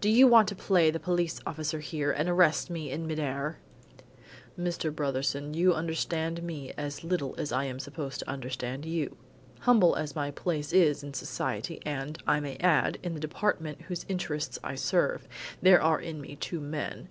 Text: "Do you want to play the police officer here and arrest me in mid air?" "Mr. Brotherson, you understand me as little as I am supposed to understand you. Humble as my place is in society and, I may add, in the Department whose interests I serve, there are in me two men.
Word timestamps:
"Do 0.00 0.08
you 0.10 0.26
want 0.26 0.48
to 0.48 0.56
play 0.56 0.90
the 0.90 0.98
police 0.98 1.38
officer 1.46 1.78
here 1.78 2.10
and 2.10 2.28
arrest 2.28 2.68
me 2.68 2.90
in 2.90 3.06
mid 3.06 3.20
air?" 3.20 3.60
"Mr. 4.58 4.92
Brotherson, 4.92 5.54
you 5.54 5.72
understand 5.72 6.42
me 6.42 6.72
as 6.76 7.04
little 7.04 7.36
as 7.38 7.52
I 7.52 7.62
am 7.66 7.78
supposed 7.78 8.18
to 8.18 8.28
understand 8.28 8.84
you. 8.84 9.16
Humble 9.60 9.94
as 9.94 10.16
my 10.16 10.32
place 10.32 10.72
is 10.72 11.04
in 11.04 11.14
society 11.14 11.80
and, 11.86 12.18
I 12.26 12.40
may 12.40 12.56
add, 12.56 12.98
in 13.04 13.14
the 13.14 13.20
Department 13.20 13.82
whose 13.82 14.04
interests 14.08 14.58
I 14.64 14.74
serve, 14.74 15.28
there 15.62 15.80
are 15.80 16.00
in 16.00 16.20
me 16.20 16.34
two 16.34 16.58
men. 16.58 17.08